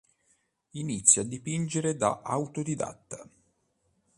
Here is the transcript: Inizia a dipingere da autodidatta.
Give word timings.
Inizia 0.71 1.21
a 1.21 1.25
dipingere 1.25 1.95
da 1.95 2.21
autodidatta. 2.23 3.29